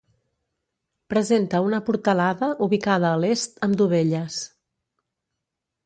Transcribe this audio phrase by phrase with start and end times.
[1.13, 4.43] Presenta una portalada ubicada a l'est amb dovelles.